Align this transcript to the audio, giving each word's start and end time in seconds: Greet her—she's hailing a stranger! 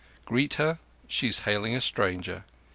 Greet 0.25 0.55
her—she's 0.55 1.41
hailing 1.41 1.75
a 1.75 1.79
stranger! 1.79 2.43